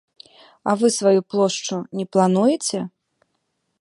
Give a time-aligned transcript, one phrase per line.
[0.71, 2.79] А вы сваю плошчу не плануеце?